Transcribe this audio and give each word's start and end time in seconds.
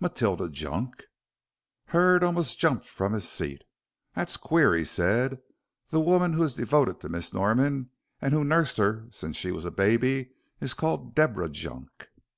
"Matilda 0.00 0.48
Junk." 0.48 1.04
Hurd 1.88 2.24
almost 2.24 2.58
jumped 2.58 2.88
from 2.88 3.12
his 3.12 3.28
seat. 3.28 3.64
"That's 4.14 4.38
queer," 4.38 4.74
he 4.74 4.82
said, 4.82 5.42
"the 5.90 6.00
woman 6.00 6.32
who 6.32 6.42
is 6.42 6.54
devoted 6.54 7.00
to 7.02 7.10
Miss 7.10 7.34
Norman 7.34 7.90
and 8.18 8.32
who 8.32 8.44
nursed 8.46 8.78
her 8.78 9.06
since 9.10 9.36
she 9.36 9.52
was 9.52 9.66
a 9.66 9.70
baby 9.70 10.30
is 10.58 10.72
called 10.72 11.14
Deborah 11.14 11.50
Junk." 11.50 12.08